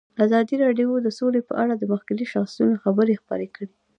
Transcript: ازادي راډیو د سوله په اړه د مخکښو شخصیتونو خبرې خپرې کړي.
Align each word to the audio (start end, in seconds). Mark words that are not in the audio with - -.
ازادي 0.25 0.55
راډیو 0.63 0.89
د 1.01 1.07
سوله 1.17 1.39
په 1.49 1.53
اړه 1.63 1.73
د 1.77 1.83
مخکښو 1.91 2.29
شخصیتونو 2.33 2.75
خبرې 2.83 3.19
خپرې 3.21 3.47
کړي. 3.55 3.67